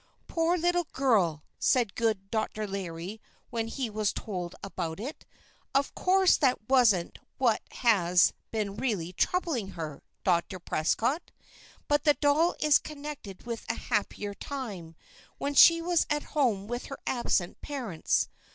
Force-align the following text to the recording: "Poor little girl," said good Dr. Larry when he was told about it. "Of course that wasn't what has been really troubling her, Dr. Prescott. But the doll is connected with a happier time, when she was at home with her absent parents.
"Poor 0.27 0.57
little 0.57 0.85
girl," 0.93 1.43
said 1.59 1.93
good 1.93 2.31
Dr. 2.31 2.65
Larry 2.65 3.21
when 3.51 3.67
he 3.67 3.87
was 3.87 4.11
told 4.11 4.55
about 4.63 4.99
it. 4.99 5.27
"Of 5.75 5.93
course 5.93 6.37
that 6.37 6.67
wasn't 6.67 7.19
what 7.37 7.61
has 7.69 8.33
been 8.49 8.77
really 8.77 9.13
troubling 9.13 9.67
her, 9.77 10.01
Dr. 10.23 10.57
Prescott. 10.57 11.29
But 11.87 12.03
the 12.05 12.15
doll 12.15 12.55
is 12.59 12.79
connected 12.79 13.45
with 13.45 13.63
a 13.69 13.75
happier 13.75 14.33
time, 14.33 14.95
when 15.37 15.53
she 15.53 15.83
was 15.83 16.07
at 16.09 16.23
home 16.33 16.65
with 16.67 16.87
her 16.87 16.97
absent 17.05 17.61
parents. 17.61 18.27